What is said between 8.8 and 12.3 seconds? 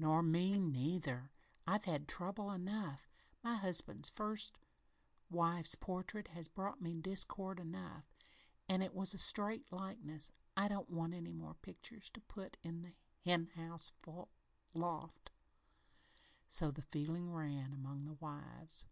it was a straight likeness. I don't want any more pictures to